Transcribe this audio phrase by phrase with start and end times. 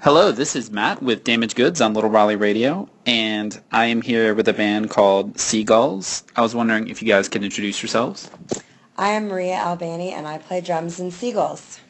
[0.00, 4.34] Hello, this is Matt with Damaged Goods on Little Raleigh Radio, and I am here
[4.34, 6.22] with a band called Seagulls.
[6.36, 8.30] I was wondering if you guys could introduce yourselves.
[8.96, 11.80] I am Maria Albani, and I play drums in Seagulls.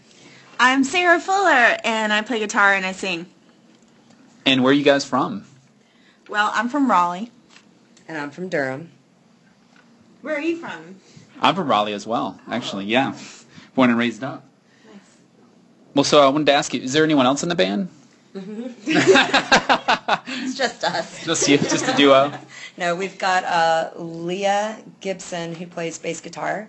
[0.59, 3.27] I'm Sarah Fuller, and I play guitar and I sing.
[4.47, 5.45] And where are you guys from?
[6.29, 7.31] Well, I'm from Raleigh.
[8.09, 8.93] And I'm from Durham.
[10.23, 11.01] Where are you from?
[11.41, 13.15] I'm from Raleigh as well, actually, yeah.
[13.75, 14.46] Born and raised up.
[15.97, 17.89] Well, so I wanted to ask you, is there anyone else in the band?
[20.29, 21.25] It's just us.
[21.25, 22.33] Just you, just a duo?
[22.77, 26.69] No, we've got uh, Leah Gibson who plays bass guitar.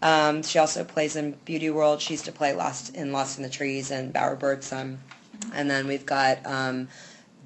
[0.00, 2.00] Um, she also plays in Beauty World.
[2.00, 4.98] She used to play Lost in Lost in the Trees and Bowerbird some.
[5.52, 6.86] And then we've got um,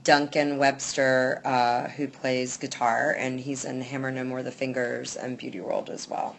[0.05, 5.39] Duncan Webster uh, who plays guitar, and he's in Hammer No More the Fingers and
[5.39, 6.37] Beauty World as well.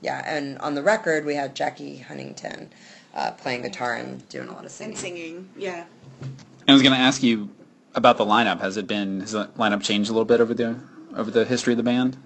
[0.00, 2.70] Yeah, and on the record we had Jackie Huntington
[3.14, 4.92] uh, playing guitar and doing a lot of singing.
[4.92, 5.84] And singing, yeah.
[6.68, 7.50] I was going to ask you
[7.94, 8.60] about the lineup.
[8.60, 10.76] Has it been, has the lineup changed a little bit over the,
[11.16, 12.16] over the history of the band?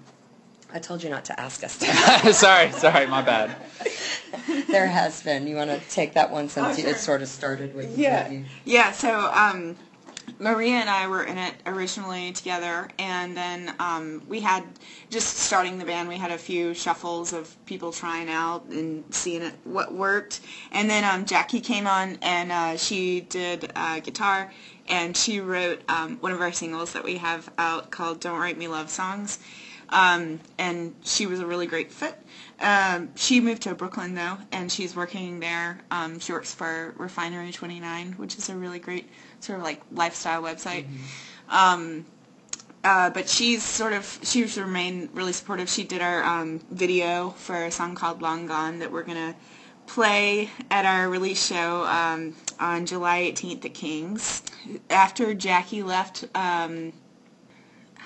[0.71, 2.31] I told you not to ask us that.
[2.35, 3.55] sorry, sorry, my bad.
[4.67, 5.47] there has been.
[5.47, 6.89] You want to take that one since Oh, sure.
[6.91, 8.29] it sort of started with Yeah.
[8.29, 8.45] you.
[8.65, 9.75] Yeah, so um,
[10.37, 14.63] Maria and I were in it originally together, and then um, we had,
[15.09, 19.41] just starting the band, we had a few shuffles of people trying out and seeing
[19.41, 20.41] it, what worked.
[20.71, 24.51] And then um, Jackie came on, and uh, she did uh, guitar,
[24.87, 28.57] and she wrote um, one of our singles that we have out called Don't Write
[28.57, 29.39] Me Love Songs.
[29.91, 32.15] Um, and she was a really great fit.
[32.61, 35.79] Um, she moved to Brooklyn though, and she's working there.
[35.91, 40.41] Um, she works for Refinery 29, which is a really great sort of like lifestyle
[40.41, 40.85] website.
[41.49, 42.05] Um,
[42.83, 45.69] uh, but she's sort of she's remained really supportive.
[45.69, 49.35] She did our um, video for a song called Long Gone that we're gonna
[49.87, 54.43] play at our release show um, on July 18th at Kings.
[54.89, 56.25] After Jackie left.
[56.35, 56.93] Um,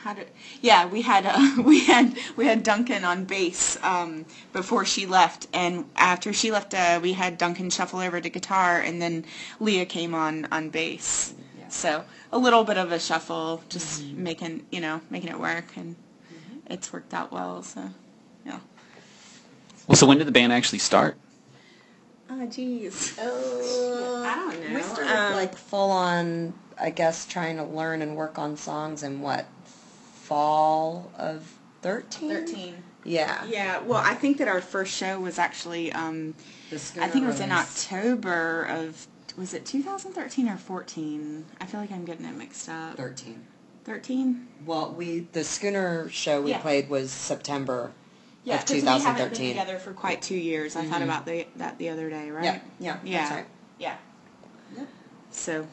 [0.03, 0.27] how did
[0.61, 5.47] yeah we had uh, we had we had Duncan on bass um, before she left.
[5.53, 9.25] And after she left uh, we had Duncan shuffle over to guitar and then
[9.59, 11.33] Leah came on on bass.
[11.69, 15.65] So a little bit of a shuffle just making you know making it work.
[15.75, 15.95] And
[16.67, 17.89] it's worked out well so
[18.45, 18.59] yeah.
[19.87, 21.17] Well, so when did the band actually start?
[22.29, 24.75] oh jeez Oh, I don't know.
[24.75, 29.03] We started Um, like full on, I guess, trying to learn and work on songs
[29.03, 29.45] and what
[30.27, 31.51] fall of
[31.81, 32.29] thirteen.
[32.29, 33.43] 13 Yeah.
[33.45, 36.33] yeah well I think that our first show was actually um,
[36.69, 39.05] The I think it was in October of
[39.37, 41.45] was it 2013 or 14?
[41.59, 42.95] I feel like I'm getting it mixed up.
[42.97, 43.45] Thirteen.
[43.83, 44.47] 13?
[44.65, 46.59] Well, we the Schooner show we Yeah.
[46.59, 47.91] played was September
[48.45, 49.47] Yeah, of 'cause we haven't been 2013.
[49.49, 50.75] together for quite two years.
[50.77, 51.05] I thought Mhm.
[51.05, 52.43] about the, that the other day, right?
[52.45, 53.45] Yeah, yeah, yeah, right.
[53.79, 53.95] yeah.
[54.77, 54.87] Yep.
[55.31, 55.67] So,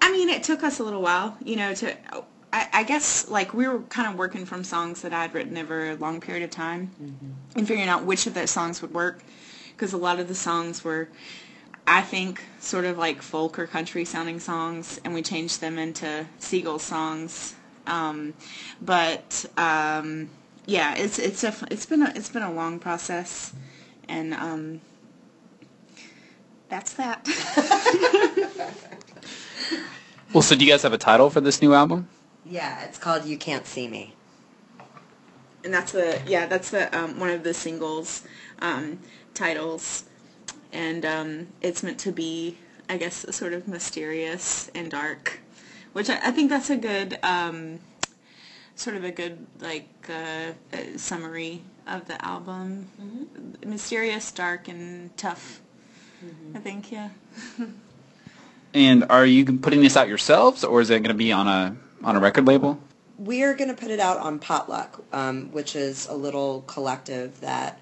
[0.00, 1.96] I mean, it took us a little while, you know, to.
[2.56, 5.90] I, I guess like we were kind of working from songs that I'd written over
[5.90, 7.58] a long period of time, Mm-hmm.
[7.58, 9.22] and figuring out which of those songs would work,
[9.72, 11.08] because a lot of the songs were.
[11.88, 16.26] I think sort of like folk or country sounding songs, and we changed them into
[16.40, 17.54] Seagull songs.
[17.86, 18.34] Um,
[18.82, 20.28] but um,
[20.66, 23.52] yeah, it's it's a it's been a it's been a long process,
[24.08, 24.80] and um,
[26.70, 27.28] that's that.
[30.32, 32.08] Well, so do you guys have a title for this new album?
[32.48, 34.14] Yeah, it's called "You Can't See Me."
[35.66, 38.22] and that's the yeah that's the um, one of the singles
[38.60, 39.00] um,
[39.34, 40.04] titles,
[40.72, 42.56] and um, it's meant to be
[42.88, 45.40] I guess sort of mysterious and dark,
[45.92, 47.80] which I, I think that's a good um,
[48.76, 52.88] sort of a good like uh, uh, summary of the album.
[53.66, 55.60] Mysterious, dark, and tough.
[56.54, 57.10] I think yeah.
[58.74, 61.76] And are you putting this out yourselves, or is it going to be on a
[62.06, 62.78] on a record label?
[63.18, 67.40] We are going to put it out on Potluck, um, which is a little collective
[67.40, 67.80] that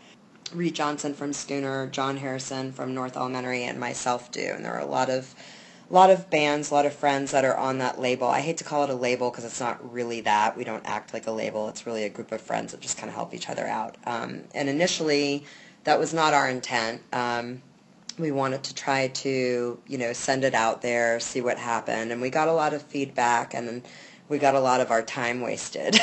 [0.53, 4.53] Reed Johnson from Schooner, John Harrison from North Elementary, and myself do.
[4.55, 5.35] And there are a lot of
[5.91, 8.27] a lot of bands, a lot of friends that are on that label.
[8.27, 10.57] I hate to call it a label because it's not really that.
[10.57, 11.69] We don't act like a label.
[11.69, 13.99] It's really a group of friends that just kind of help each other out.
[14.07, 15.45] Um, and initially,
[15.85, 17.03] that was not our intent.
[17.13, 17.61] Um,
[18.19, 22.21] we wanted to try to, you know, send it out there, see what happened, and
[22.21, 23.83] we got a lot of feedback, and
[24.29, 25.99] we got a lot of our time wasted.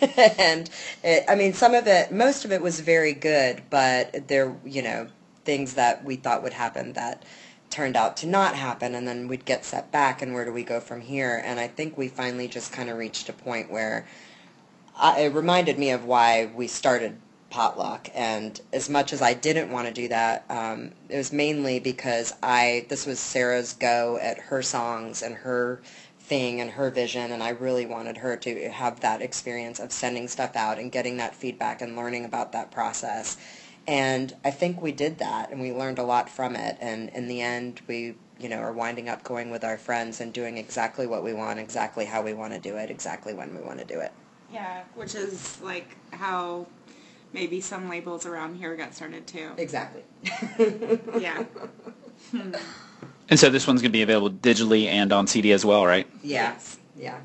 [0.38, 0.68] and
[1.02, 4.82] it, I mean, some of it, most of it was very good, but there, you
[4.82, 5.08] know,
[5.44, 7.24] things that we thought would happen that
[7.70, 10.62] turned out to not happen, and then we'd get set back, and where do we
[10.62, 11.42] go from here?
[11.44, 14.06] And I think we finally just kind of reached a point where
[14.96, 17.16] I, it reminded me of why we started
[17.52, 18.08] potluck.
[18.14, 22.32] And as much as I didn't want to do that, um, it was mainly because
[22.42, 25.80] I this was Sarah's go at her songs and her
[26.22, 30.28] thing and her vision, and I really wanted her to have that experience of sending
[30.28, 33.36] stuff out and getting that feedback and learning about that process.
[33.86, 36.78] And I think we did that, and we learned a lot from it.
[36.80, 40.32] And in the end, we you know are winding up going with our friends and
[40.32, 43.60] doing exactly what we want, exactly how we want to do it, exactly when we
[43.60, 44.12] want to do it.
[44.52, 46.66] Yeah, which is like how
[47.32, 49.50] maybe some labels around here got started too.
[49.56, 50.04] Exactly.
[51.20, 51.44] Yeah.
[53.32, 56.06] And so this one's going to be available digitally and on CD as well, right?
[56.22, 56.52] Yeah.
[56.52, 56.78] Yes.
[56.94, 57.18] Yeah.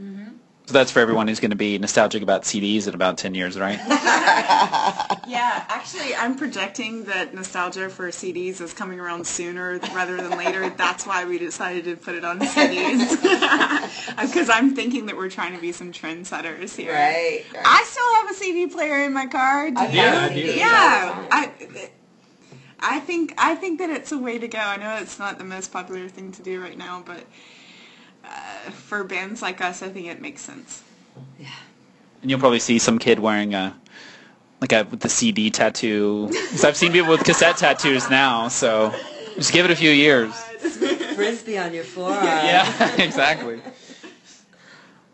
[0.00, 0.30] Mm-hmm.
[0.66, 3.56] So that's for everyone who's going to be nostalgic about CDs in about 10 years,
[3.56, 3.78] right?
[5.26, 10.68] Yeah, actually, I'm projecting that nostalgia for CDs is coming around sooner rather than later.
[10.70, 13.10] That's why we decided to put it on CDs.
[14.16, 16.92] Because uh, I'm thinking that we're trying to be some trendsetters here.
[16.92, 17.44] Right.
[17.54, 17.64] right.
[17.64, 19.70] I still have a CD player in my car.
[19.70, 19.88] Do you?
[19.88, 20.40] Yeah, I do.
[20.40, 21.90] Yeah, I,
[22.80, 24.58] I think I think that it's a way to go.
[24.58, 27.24] I know it's not the most popular thing to do right now, but
[28.24, 30.82] uh, for bands like us, I think it makes sense.
[31.38, 31.48] yeah.
[32.22, 33.76] And you'll probably see some kid wearing a
[34.60, 36.28] like a with the CD tattoo.
[36.28, 38.94] Because I've seen people with cassette tattoos now, so
[39.34, 40.32] just give it a few years.
[41.14, 42.24] Frisbee on your forearm.
[42.24, 43.60] Yeah, exactly.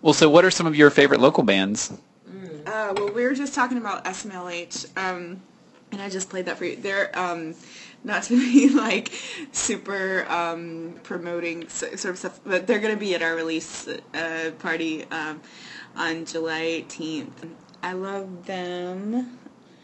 [0.02, 1.92] Well, so what are some of your favorite local bands?
[2.66, 5.42] Uh, well, we were just talking about SMLH, um,
[5.92, 6.76] and I just played that for you.
[6.76, 7.54] They're um,
[8.04, 9.12] not to be like
[9.52, 13.88] super um, promoting so- sort of stuff, but they're going to be at our release
[13.88, 15.40] uh, party um,
[15.96, 17.48] on July 18th.
[17.82, 19.38] I love them.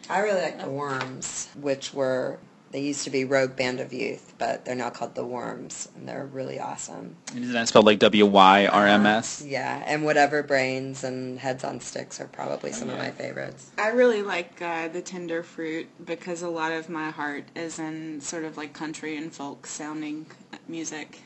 [0.08, 2.38] I really like the Wyrms, which were
[2.73, 6.09] they used to be Rogue Band of Youth, but they're now called the Wyrms, and
[6.09, 7.17] they're really awesome.
[7.33, 9.43] And Isn't that spelled like W Y R M S?
[9.47, 13.71] Yeah, and whatever brains and heads on sticks are probably some of my favorites.
[13.79, 18.21] I really like uh, the Tender Fruit because a lot of my heart is in
[18.21, 20.27] sort of like country and folk sounding
[20.69, 21.21] music.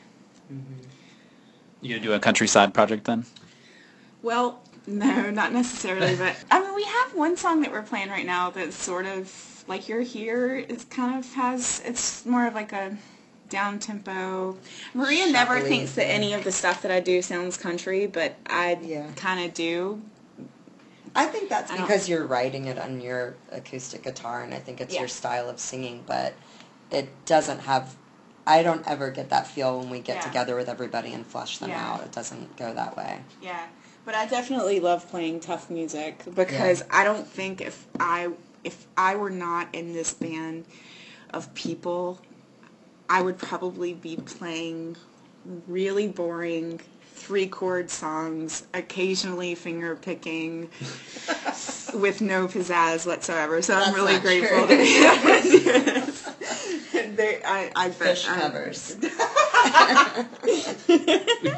[1.81, 3.25] You gonna do a countryside project then?
[4.21, 8.25] Well, no, not necessarily, but I mean, we have one song that we're playing right
[8.25, 9.27] now that's sort of
[9.67, 11.81] like "You're Here." It kind of has.
[11.85, 12.97] It's more of like a
[13.49, 14.57] down tempo.
[14.93, 18.77] Maria never thinks that any of the stuff that I do sounds country, but I
[18.81, 19.07] Yeah.
[19.15, 20.01] kind of do.
[21.13, 24.79] I think that's I because you're writing it on your acoustic guitar, and I think
[24.79, 25.01] it's Yeah.
[25.01, 26.33] your style of singing, but
[26.89, 27.95] it doesn't have.
[28.47, 30.21] I don't ever get that feel when we get Yeah.
[30.21, 32.01] together with everybody and flush them out.
[32.01, 33.19] It doesn't go that way.
[33.41, 33.67] Yeah,
[34.05, 38.29] but I definitely love playing tough music because I don't think if I
[38.63, 40.65] if I were not in this band
[41.33, 42.19] of people,
[43.09, 44.95] I would probably be playing
[45.67, 46.79] really boring
[47.13, 50.63] three chord songs, occasionally finger picking,
[51.93, 53.61] with no pizzazz whatsoever.
[53.61, 54.67] So I'm really grateful true.
[54.67, 56.21] to be able to do this.
[57.15, 58.97] They, I, I bet Phish I'm- covers.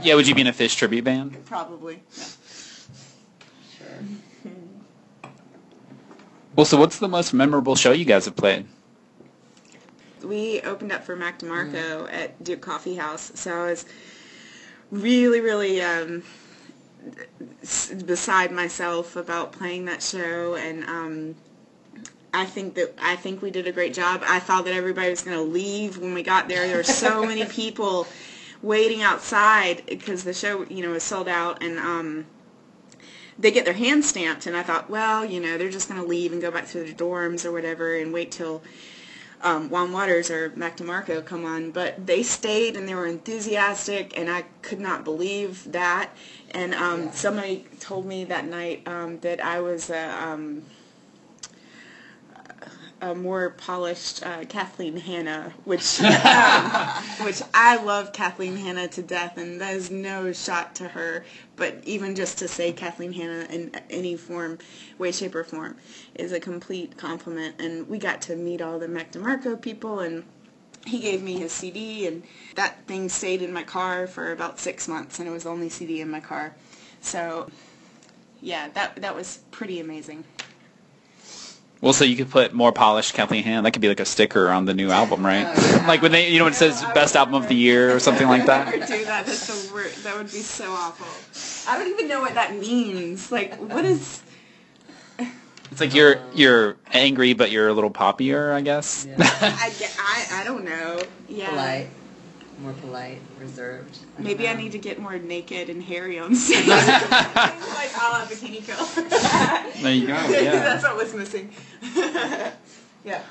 [0.03, 1.45] Yeah, would you be in a Phish tribute band?
[1.45, 2.01] Probably.
[2.17, 2.23] yeah.
[6.55, 8.67] Well, so what's the most memorable show you guys have played?
[10.23, 13.85] we opened up for Mac DeMarco at Duke Coffee House, so I was
[14.91, 16.23] really, really um,
[18.05, 21.35] beside myself about playing that show, and um,
[22.33, 24.23] I think that I think we did a great job.
[24.25, 26.65] I thought that everybody was going to leave when we got there.
[26.67, 28.07] There were so many people
[28.61, 32.25] waiting outside because the show, you know, was sold out, and um,
[33.43, 36.07] they get their hand stamped, and I thought, well, you know, they're just going to
[36.07, 38.63] leave and go back to their dorms or whatever, and wait till
[39.41, 44.17] um, Juan Wauters or Mac DeMarco come on, but they stayed and they were enthusiastic,
[44.17, 46.11] and I could not believe that.
[46.51, 50.63] And um, somebody told me that night um, that I was a, um,
[53.03, 59.37] a more polished uh, Kathleen Hanna, which um, which I love Kathleen Hanna to death,
[59.37, 61.25] and that is no shot to her.
[61.57, 64.57] But even just to say Kathleen Hanna in any form,
[64.97, 65.75] way, shape, or form,
[66.15, 67.59] is a complete compliment.
[67.59, 70.23] And we got to meet all the Mac DeMarco people, and
[70.85, 72.23] he gave me his CD, and
[72.55, 75.67] that thing stayed in my car for about six months, and it was the only
[75.67, 76.55] CD in my car.
[77.01, 77.49] So,
[78.41, 80.23] yeah, that that was pretty amazing.
[81.83, 83.63] Well, so you could put more polished Kathleen Hanna.
[83.63, 85.43] That could be like a sticker on the new album, right?
[85.85, 88.25] like when they, you know, when it says best album of the year or something
[88.25, 88.67] like that.
[88.67, 89.25] Never do that.
[89.25, 89.91] That's the word.
[90.03, 91.05] That would be so awful.
[91.69, 93.33] I don't even know what that means.
[93.33, 94.23] Like, what is?
[95.71, 99.05] It's like you're you're angry, but you're a little poppier, I guess.
[99.19, 101.01] I, I, I don't know.
[101.27, 101.49] Yeah.
[101.49, 101.89] Polite,
[102.63, 103.99] more polite, reserved.
[104.15, 106.67] don't Maybe I um, need to get more naked and hairy on stage.
[106.67, 107.59] like a
[107.99, 109.81] la Bikini Kill.
[109.83, 110.13] there you go.
[110.29, 110.51] Yeah.
[110.51, 111.51] That's what was missing.
[113.03, 113.21] Yeah.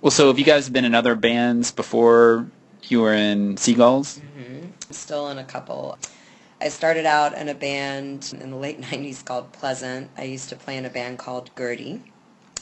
[0.00, 2.48] Well, so have you guys been in other bands before
[2.84, 4.18] you were in Seagulls?
[4.18, 4.66] Mm-hmm.
[4.90, 5.96] Still in a couple.
[6.60, 10.10] I started out in a band in the late 90s called Pleasant.
[10.18, 12.02] I used to play in a band called Gertie.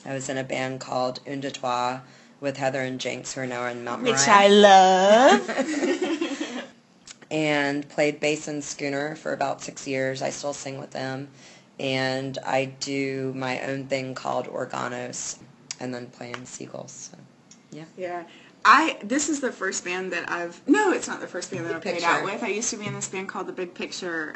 [0.04, 2.00] I was in a band called Un Deux Trois
[2.40, 4.32] with Heather and Jenks, who are now in Mount Which Moriah.
[4.32, 5.97] I love.
[7.30, 10.22] And played bass in Schooner for about six years.
[10.22, 11.28] I still sing with them.
[11.78, 15.38] And I do my own thing called Organos
[15.78, 17.10] and then play in Seagulls.
[17.12, 17.18] So,
[17.70, 17.84] yeah.
[17.96, 18.24] Yeah.
[18.64, 21.76] I this is the first band that I've no, it's not the first band that
[21.76, 22.42] I've played out with.
[22.42, 24.34] I used to be in this band called The Big Picture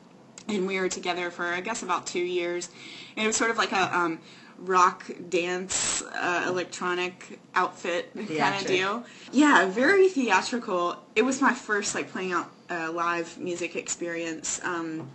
[0.49, 2.71] and we were together for I guess about two years.
[3.17, 4.21] And it was sort of like a um,
[4.59, 9.05] rock dance uh, electronic outfit kind of deal.
[9.33, 10.97] Yeah, very theatrical.
[11.17, 14.61] It was my first like playing out uh, live music experience.
[14.65, 15.09] Um,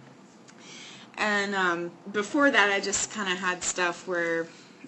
[1.18, 4.48] and um, before that, I just kind of had stuff where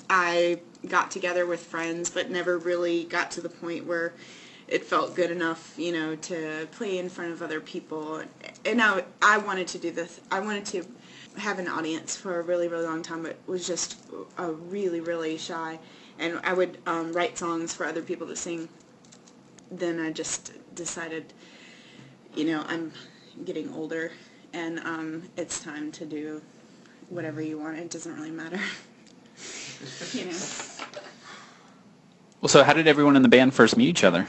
[0.10, 4.14] I got together with friends, but never really got to the point where
[4.68, 8.22] it felt good enough, you know, to play in front of other people.
[8.66, 10.22] And I, I wanted to do this.
[10.32, 10.86] I wanted to
[11.38, 13.98] have an audience for a really, really long time, but was just
[14.38, 15.80] uh, really, really shy.
[16.20, 18.70] And I would um, write songs for other people to sing.
[19.72, 21.34] Then I just decided,
[22.36, 22.92] you know, I'm
[23.46, 24.12] getting older,
[24.54, 26.42] and um, it's time to do
[27.10, 27.78] whatever you want.
[27.78, 28.60] It doesn't really matter.
[30.14, 30.38] you know.
[32.42, 34.28] Well, so how did everyone in the band first meet each other?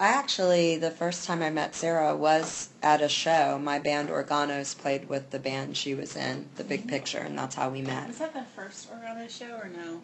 [0.00, 3.58] I actually, the first time I met Sarah was at a show.
[3.62, 7.54] My band Organos played with the band she was in, The Big Picture, and that's
[7.54, 8.08] how we met.
[8.08, 10.00] Was that the first Organos show or no?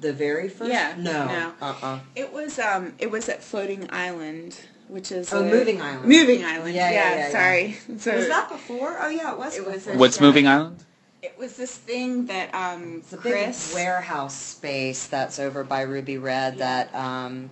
[0.00, 0.72] The very first?
[0.72, 1.26] Yeah, No.
[1.26, 1.52] no.
[1.62, 2.00] Uh-uh.
[2.16, 4.58] It was um it was at Floating Island,
[4.90, 6.04] which is Oh, a- Moving Island.
[6.06, 6.74] Moving Island.
[6.74, 7.30] Yeah, yeah, yeah, yeah.
[7.30, 7.76] sorry.
[7.98, 8.96] So Was that before?
[9.00, 9.56] Oh, yeah, it was.
[9.56, 10.22] It was What's Yeah.
[10.26, 10.84] Moving Island?
[11.22, 16.16] it was this thing that um It's a big warehouse space that's over by Ruby
[16.18, 16.86] Red Yeah.
[16.88, 17.50] that um,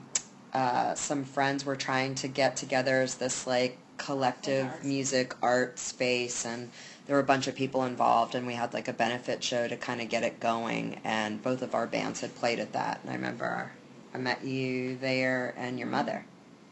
[0.54, 4.85] uh, some friends were trying to get together as this like collective Like art.
[4.85, 6.71] music art space and
[7.07, 9.76] there were a bunch of people involved and we had like a benefit show to
[9.76, 13.11] kind of get it going and both of our bands had played at that and
[13.11, 13.73] I remember
[14.14, 16.25] I met you there and your mother.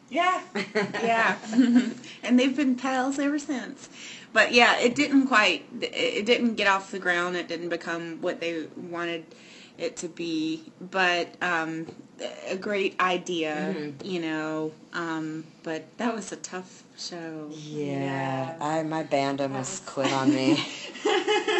[0.09, 0.41] Yeah.
[1.03, 1.37] yeah.
[2.23, 3.89] and they've been pals ever since.
[4.33, 7.37] But yeah, it didn't quite it- didn't get off the ground.
[7.37, 9.25] It didn't become what they wanted
[9.79, 11.87] it to be, but um
[12.49, 14.73] a great idea, you know.
[14.93, 17.49] Um but that was a tough show.
[17.51, 20.53] Yeah, I my band almost quit on me.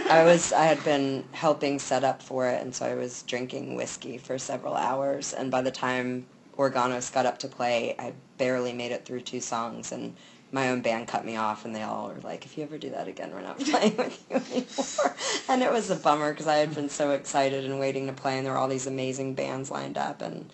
[0.09, 3.75] I was I had been helping set up for it, and so I was drinking
[3.75, 5.33] whiskey for several hours.
[5.33, 6.27] And by the time
[6.57, 10.15] Organos got up to play, I barely made it through two songs, and
[10.53, 12.91] my own band cut me off, and they all were like, "If you ever do
[12.91, 15.17] that again, we're not playing with you anymore."
[15.49, 18.37] And it was a bummer because I had been so excited and waiting to play,
[18.37, 20.51] and there were all these amazing bands lined up, and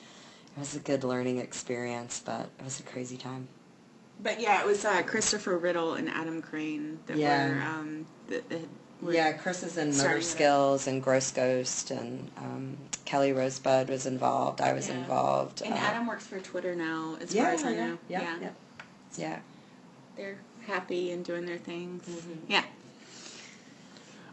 [0.56, 3.49] it was a good learning experience, but it was a crazy time.
[4.23, 7.49] But yeah, it was uh, Christopher Riddle and Adam Crane that Yeah.
[7.49, 8.66] were um that, that were
[9.09, 10.23] Yeah, Chris is in starting Motor.
[10.26, 14.61] Skills and Gross Ghost, and um, Kelly Rosebud was involved.
[14.61, 14.99] I was Yeah.
[14.99, 15.62] involved.
[15.62, 17.99] And uh, Adam works for Twitter now, as yeah, far as I yeah, know.
[18.09, 18.49] yeah, yeah,
[19.16, 19.38] yeah.
[20.16, 22.04] They're happy and doing their things.
[22.04, 22.52] Mm-hmm.
[22.52, 22.64] Yeah.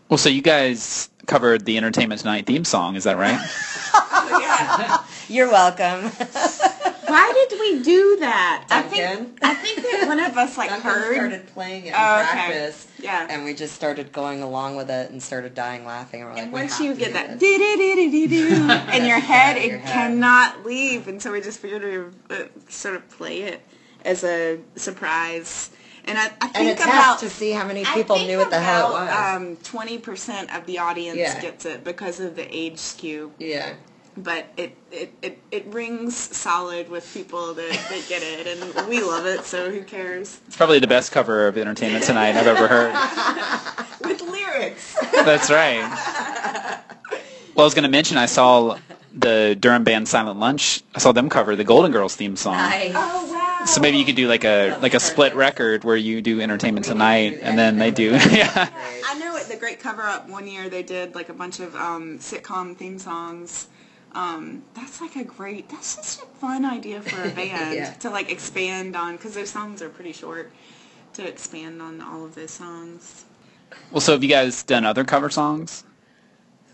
[0.07, 3.39] Well, so you guys covered the Entertainment Tonight theme song, is that right?
[3.93, 4.37] Oh,
[5.29, 5.33] yeah.
[5.33, 6.11] You're welcome.
[7.09, 8.65] Why did we do that?
[8.69, 11.15] I think I think that one of us like Duncan heard.
[11.15, 12.29] started playing it in Oh, okay.
[12.31, 13.27] practice, Yeah.
[13.29, 16.21] and we just started going along with it and started dying laughing.
[16.21, 17.57] And we're like, And once you get that this.
[17.57, 19.93] doo-doo-doo-doo-doo in your head, Yeah, it head.
[19.93, 21.07] cannot leave.
[21.07, 23.61] And so we just figured to uh, sort of play it
[24.05, 25.71] as a surprise.
[26.05, 28.59] And I, I think a test about to see how many people knew what the
[28.59, 29.03] hell it was.
[29.09, 31.39] about, Um, Twenty percent of the audience Yeah.
[31.41, 33.31] gets it because of the age skew.
[33.37, 33.73] yeah.
[34.23, 39.01] But it, it, it, it rings solid with people that, that get it, and we
[39.01, 40.39] love it, so who cares?
[40.47, 42.93] It's probably the best cover of Entertainment Tonight I've ever heard.
[44.07, 44.95] With lyrics.
[45.11, 45.79] That's right.
[47.55, 48.77] Well, I was going to mention I saw
[49.13, 50.81] the Durham band Silent Lunch.
[50.95, 52.55] I saw them cover the Golden Girls theme song.
[52.55, 52.93] Nice.
[52.95, 53.65] Oh wow!
[53.65, 56.85] So maybe you could do like a like a split record where you do Entertainment
[56.85, 58.69] We need to Tonight and then they do yeah.
[59.05, 61.75] I know at the Great Cover Up one year they did like a bunch of
[61.75, 63.67] um, sitcom theme songs.
[64.19, 65.69] Um, that's like a great.
[65.69, 67.93] That's just a fun idea for a band Yeah.
[67.93, 70.51] to like expand on because those songs are pretty short.
[71.13, 73.25] To expand on all of those songs.
[73.91, 75.83] Well, so have you guys done other cover songs?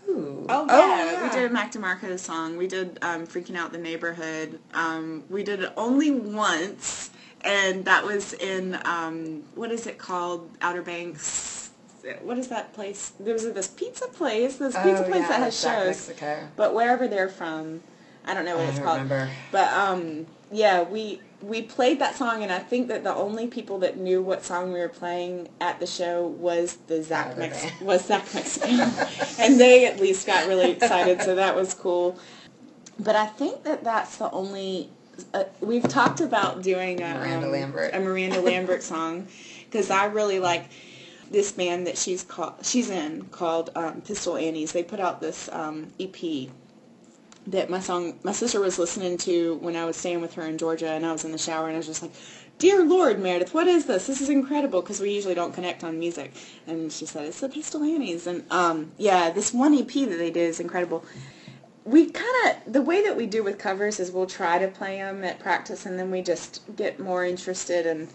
[0.08, 0.46] Ooh.
[0.48, 2.56] Oh yeah, we did a Mac DeMarco song.
[2.56, 7.10] We did um, "Freaking Out the Neighborhood." Um, we did it only once,
[7.42, 10.50] and that was in um, what is it called?
[10.60, 11.55] Outer Banks.
[12.22, 13.12] What is that place?
[13.20, 15.86] There's this pizza place, this pizza Oh, place yeah, that has Jack shows.
[16.08, 16.48] Mexico.
[16.56, 17.82] But wherever they're from,
[18.24, 19.00] I don't know what I it's called.
[19.02, 19.30] remember.
[19.52, 23.78] But um, yeah, we we played that song, and I think that the only people
[23.80, 28.04] that knew what song we were playing at the show was the Zach Mex- was
[28.06, 28.80] Zach Mexican,
[29.38, 32.18] and they at least got really excited, so that was cool.
[32.98, 34.88] But I think that that's the only.
[35.34, 37.94] Uh, we've talked about doing a Miranda um, Lambert.
[37.94, 39.26] a Miranda Lambert song
[39.64, 40.66] because I really like
[41.30, 44.72] this band that she's called she's in called um, Pistol Annies.
[44.72, 46.50] They put out this um, EP
[47.46, 50.58] that my song my sister was listening to when I was staying with her in
[50.58, 52.12] Georgia, and I was in the shower, and I was just like.
[52.58, 54.06] Dear Lord, Meredith, what is this?
[54.06, 56.32] This is incredible because we usually don't connect on music.
[56.66, 58.26] And she said, it's the Pistol Annies.
[58.26, 61.04] And um, yeah, this one EP that they did is incredible
[61.86, 64.98] we kind of the way that we do with covers is we'll try to play
[64.98, 68.08] them at practice and then we just get more interested in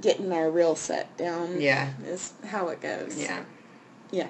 [0.00, 1.90] getting our real set down Yeah.
[2.04, 3.44] is how it goes Yeah.
[4.10, 4.28] yeah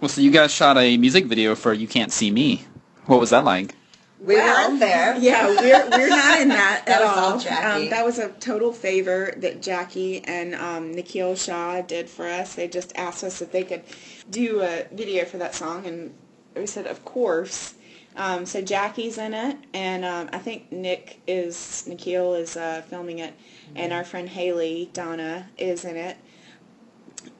[0.00, 2.64] Well, so you guys shot a music video for "You Can't See Me."
[3.06, 3.74] What was that like?
[4.20, 5.16] We Well, weren't there.
[5.20, 7.84] yeah we're, we're not in that That at was all all Jackie.
[7.84, 12.54] Um, that was a total favor that Jackie and um, Nikhil Shah did for us
[12.54, 13.82] they just asked us if they could
[14.30, 16.14] do a video for that song and
[16.54, 17.74] we said of course
[18.14, 23.18] um, so Jackie's in it and um, I think Nick is Nikhil is uh, filming
[23.20, 23.34] it
[23.76, 26.16] and our friend Haley Donna is in it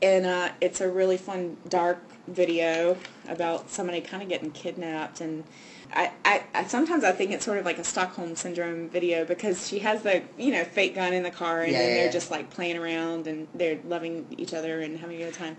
[0.00, 1.98] and uh, it's a really fun dark
[2.28, 2.96] video
[3.28, 5.44] about somebody kind of getting kidnapped and
[5.94, 9.68] I, I, I sometimes I think it's sort of like a Stockholm syndrome video because
[9.68, 12.10] she has the you know fake gun in the car and Yeah, then they're yeah.
[12.10, 15.56] just like playing around and they're loving each other and having a good time.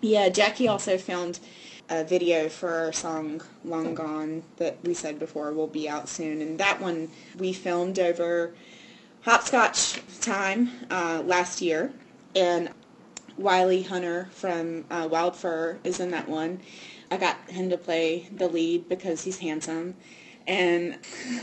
[0.00, 1.40] Yeah, Jackie also filmed
[1.88, 6.40] a video for our song Long Gone that we said before will be out soon
[6.40, 8.54] and that one we filmed over
[9.24, 11.90] hopscotch time uh, last year
[12.36, 12.68] and
[13.38, 16.60] Wiley Hunter from uh, Wild Fur is in that one.
[17.10, 19.94] I got him to play the lead because he's handsome,
[20.46, 20.98] and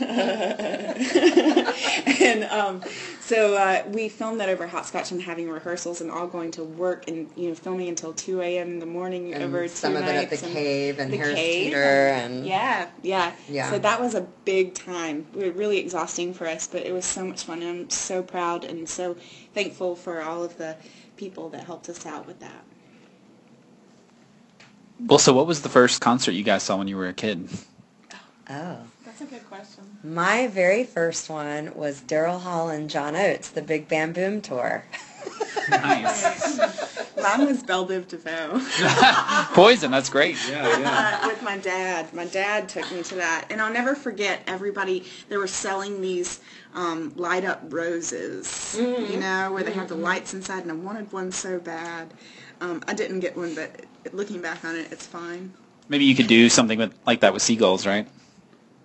[2.20, 2.80] and um,
[3.20, 7.08] so uh, we filmed that over hopscotch and having rehearsals and all going to work
[7.08, 8.68] and you know filming until two a.m.
[8.68, 11.12] in the morning And over some two of it at the nights and cave and
[11.12, 13.70] the Harris cave Teeter and yeah, yeah, Yeah.
[13.70, 15.26] So that was a big time.
[15.34, 17.62] It was really exhausting for us, but it was so much fun.
[17.62, 19.16] I'm so proud and so
[19.54, 20.76] thankful for all of the
[21.16, 22.64] people that helped us out with that.
[25.00, 27.48] Well, so what was the first concert you guys saw when you were a kid?
[28.50, 28.78] Oh.
[29.04, 29.84] That's a good question.
[30.02, 34.84] My very first one was Daryl Hall and John Oates, the Big Bam Boom tour.
[35.68, 36.58] Nice.
[37.16, 38.60] Mine was Belle Biv DeVoe.
[39.54, 39.90] Poison.
[39.90, 40.36] That's great.
[40.48, 41.20] Yeah, yeah.
[41.22, 42.12] Uh, with my dad.
[42.12, 44.42] My dad took me to that, and I'll never forget.
[44.46, 46.40] Everybody they were selling these
[46.74, 51.12] um, light up roses, you know, where they have the lights inside, and I wanted
[51.12, 52.12] one so bad.
[52.60, 55.52] Um, I didn't get one, but looking back on it, it's fine.
[55.88, 58.08] Maybe you could do something with like that with seagulls, right?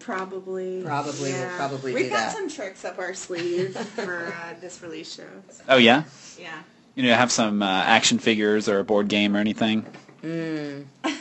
[0.08, 0.82] Probably.
[0.84, 2.34] Probably, we'll probably We've do got that.
[2.34, 5.28] some tricks up our sleeve for uh, this release show.
[5.67, 6.06] Oh yeah.
[6.39, 6.62] Yeah.
[6.96, 9.86] You know, have some uh, action figures or a board game or anything.
[10.24, 10.86] Mm.
[11.04, 11.12] Oh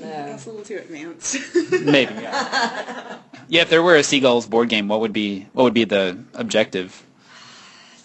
[0.00, 0.06] no.
[0.08, 1.36] That's a little too advanced.
[1.70, 2.14] Maybe.
[2.14, 3.18] Yeah.
[3.46, 3.62] yeah.
[3.62, 7.00] If there were a seagulls board game, what would be what would be the objective?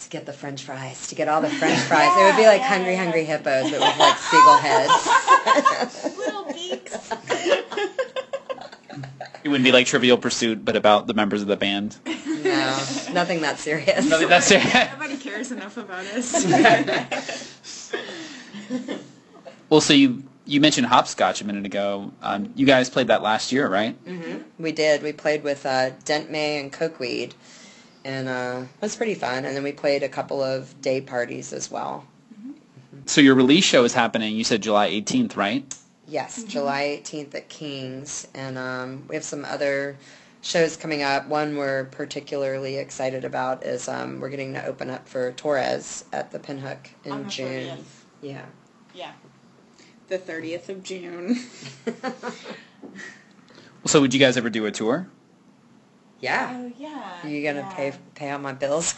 [0.01, 2.15] To get the French fries, to get all the French fries.
[2.15, 3.03] it would be like yeah, Hungry yeah.
[3.03, 6.15] Hungry Hippos, but with like seagull heads.
[6.17, 7.11] Little beaks.
[9.43, 11.97] It wouldn't be like Trivial Pursuit, but about the members of the band.
[12.39, 12.69] No,
[13.11, 14.07] nothing that serious.
[14.07, 14.63] Nothing that's it.
[14.93, 17.93] Nobody cares enough about us.
[19.69, 22.13] well, so you you mentioned hopscotch a minute ago.
[22.21, 24.01] Um, you guys played that last year, right?
[24.05, 24.63] Mm-hmm.
[24.63, 25.03] We did.
[25.03, 27.33] We played with uh, Dent May and Cokeweed,
[28.05, 29.43] and uh, it was pretty fun.
[29.43, 32.05] And then we played a couple of day parties as well.
[33.05, 34.35] So your release show is happening.
[34.35, 35.75] You said July 18th, right?
[36.09, 39.97] Yes, July 18th at King's, and um, we have some other
[40.41, 41.27] shows coming up.
[41.27, 46.31] One we're particularly excited about is um, we're getting to open up for Torres at
[46.31, 47.77] the Pinhook in On the June.
[47.77, 47.83] 30th.
[48.21, 48.45] Yeah.
[48.95, 49.11] Yeah.
[50.07, 51.37] The 30th of June.
[53.85, 55.07] So would you guys ever do a tour?
[56.19, 56.53] yeah.
[56.53, 57.19] Oh, yeah.
[57.23, 57.73] Are you gonna yeah.
[57.73, 58.93] pay pay all my bills?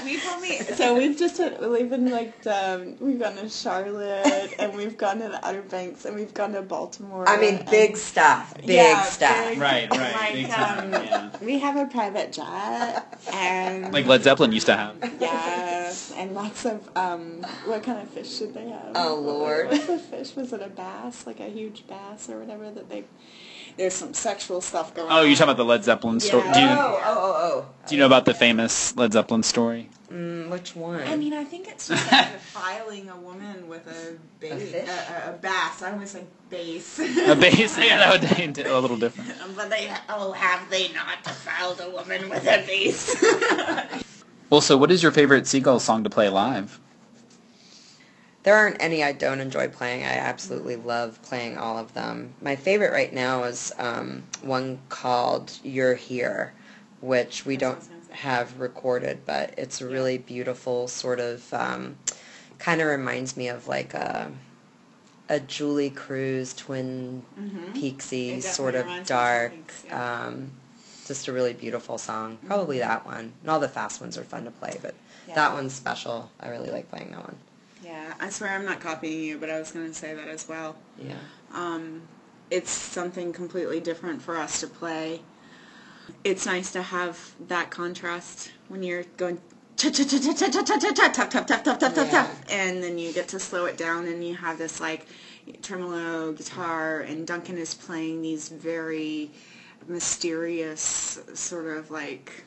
[0.04, 4.96] We've only so we've just we've been like um, we've gone to Charlotte and we've
[4.96, 7.28] gone to the Outer Banks and we've gone to Baltimore.
[7.28, 8.54] I mean, big stuff.
[8.58, 9.48] Big Yeah, stuff.
[9.48, 11.30] big- Right, right, Like, big time, um, yeah.
[11.42, 14.96] we have a private jet and Like Led Zeppelin used to have.
[15.20, 18.92] yeah, and lots of um, what kind of fish did they have?
[18.94, 19.66] Oh, Lord.
[19.70, 20.36] What was the fish?
[20.36, 23.04] Was it a bass, like a huge bass or whatever that they?
[23.80, 25.10] There's some sexual stuff going.
[25.10, 25.26] Oh, on.
[25.26, 26.44] you're talking about the Led Zeppelin story.
[26.44, 26.52] Yeah.
[26.52, 29.88] Do, you, Oh, oh, oh, do you know about the famous Led Zeppelin story?
[30.10, 30.14] oh.
[30.14, 31.00] Mm, Which one?
[31.00, 35.30] I mean, I think it's just like defiling a woman with a bass, a, a,
[35.30, 35.80] a bass.
[35.80, 36.98] I always say bass.
[36.98, 39.32] A bass, yeah, that would be a little different.
[39.56, 44.04] but they, oh, have they not defiled a woman with a bass?
[44.50, 46.78] Well, so what is your favorite Seagull song to play live?
[48.42, 50.02] There aren't any I don't enjoy playing.
[50.04, 52.34] I absolutely love playing all of them.
[52.40, 56.54] My favorite right now is um, one called "You're Here,"
[57.00, 61.52] which we don't have recorded, but it's a really beautiful sort of.
[61.52, 61.96] Um,
[62.58, 64.30] kind of reminds me of like a
[65.28, 67.74] a Julee Cruise Twin Mhm.
[67.74, 69.52] Peaksy sort of dark.
[69.86, 70.26] Yeah.
[70.26, 70.50] Um,
[71.06, 72.38] just a really beautiful song.
[72.46, 73.32] Probably that one.
[73.42, 74.94] And all the fast ones are fun to play, but
[75.28, 75.34] Yeah.
[75.36, 76.30] that one's special.
[76.40, 77.36] I really like playing that one.
[77.82, 80.48] Yeah, I swear I'm not copying you, but I was going to say that as
[80.48, 80.76] well.
[80.98, 81.14] Yeah.
[81.54, 82.02] Um,
[82.50, 85.22] it's something completely different for us to play.
[86.24, 89.40] It's nice to have that contrast when you're going
[92.50, 95.06] and then you get to slow it down and you have this like
[95.62, 99.30] tremolo guitar and Duncan is playing these very
[99.88, 102.44] mysterious sort of like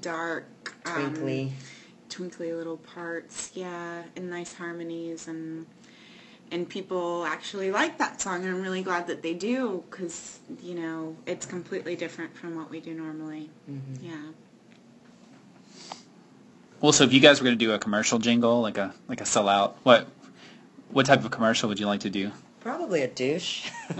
[0.00, 1.52] dark um, twinkly
[2.08, 5.66] twinkly little parts, yeah, and nice harmonies, and
[6.50, 10.74] and people actually like that song, and I'm really glad that they do, because you
[10.74, 13.50] know it's completely different from what we do normally.
[13.70, 14.06] Mm-hmm.
[14.06, 14.32] Yeah.
[16.80, 19.20] Well, so if you guys were going to do a commercial jingle, like a like
[19.20, 20.08] a sellout, what
[20.90, 22.30] what type of commercial would you like to do?
[22.60, 23.70] Probably a douche.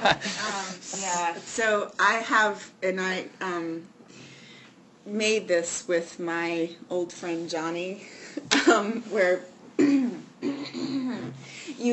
[0.00, 1.34] Um, yeah.
[1.44, 3.86] So I have, and I um,
[5.06, 8.02] made this with my old friend Johnny,
[8.68, 9.44] um, where
[9.78, 10.12] you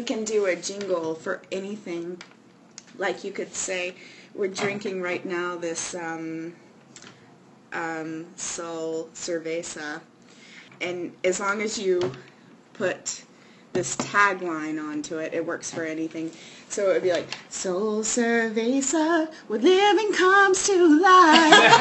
[0.06, 2.22] can do a jingle for anything.
[2.98, 3.96] Like you could say,
[4.34, 6.56] we're drinking right now this um,
[7.74, 10.02] um, Sol Cerveza,
[10.82, 12.12] and as long as you
[12.74, 13.24] put
[13.78, 16.32] this tagline onto it, it works for anything.
[16.68, 21.74] So it would be like, Sol Cerveza, where living comes to life.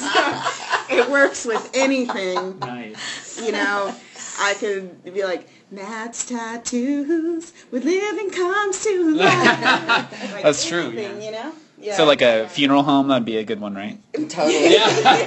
[0.90, 3.40] So it works with anything, Nice.
[3.44, 3.94] you know.
[4.40, 10.10] I could be like, Matt's tattoos, where living comes to life.
[10.32, 11.18] Like That's true, yeah.
[11.18, 11.52] You know?
[11.78, 11.96] Yeah.
[11.96, 13.98] So like a funeral home, that'd be a good one, right?
[14.14, 14.70] totally.
[14.70, 15.26] Well,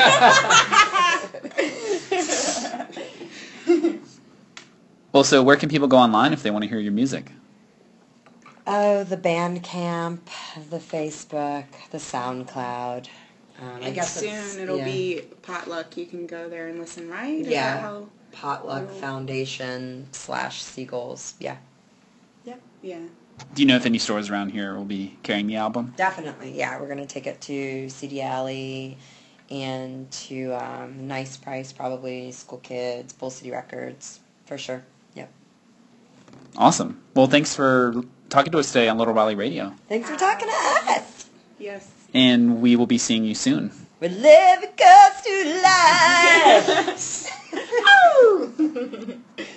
[5.22, 7.32] so where can people go online if they want to hear your music?
[8.66, 10.22] Oh, the Bandcamp,
[10.70, 13.08] the Facebook, the SoundCloud.
[13.62, 14.86] Um, I And guess soon it'll yeah.
[14.86, 15.96] be potluck.
[15.98, 17.42] You can go there and listen, right?
[17.42, 17.82] Is Yeah.
[17.82, 18.94] how- Potluck Oh.
[18.96, 21.36] Foundation slash Seagulls.
[21.40, 21.58] Yeah.
[22.46, 22.62] Yep.
[22.82, 23.00] yeah.
[23.54, 25.94] Do you know if any stores around here will be carrying the album?
[25.98, 26.58] Definitely.
[26.58, 28.98] Yeah, we're gonna take it to CD Alley
[29.52, 34.84] and to um, Nice Price, probably School Kids, Bull City Records, for sure.
[36.34, 36.52] Yep.
[36.58, 37.02] Awesome.
[37.16, 40.54] Well, thanks for talking to us today on Little Raleigh Radio, Thanks for talking to
[40.92, 41.30] us.
[41.60, 41.90] Yes.
[42.14, 43.72] and we will be seeing you soon.
[44.00, 47.30] With live it goes to life.
[48.20, 49.20] Woo!